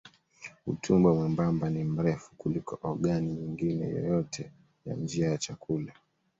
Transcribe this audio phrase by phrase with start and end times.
[0.67, 4.51] Utumbo mwembamba ni mrefu kuliko ogani nyingine yoyote
[4.85, 5.93] ya njia ya chakula.